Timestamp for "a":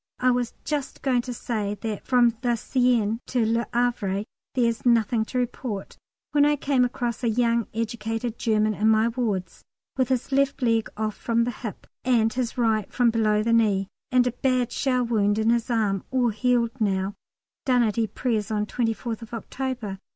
7.23-7.29, 14.25-14.31